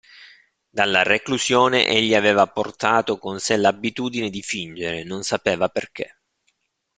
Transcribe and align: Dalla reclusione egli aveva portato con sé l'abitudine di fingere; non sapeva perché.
Dalla 0.67 1.03
reclusione 1.03 1.85
egli 1.85 2.15
aveva 2.15 2.47
portato 2.47 3.19
con 3.19 3.39
sé 3.39 3.55
l'abitudine 3.55 4.31
di 4.31 4.41
fingere; 4.41 5.03
non 5.03 5.21
sapeva 5.21 5.69
perché. 5.69 6.17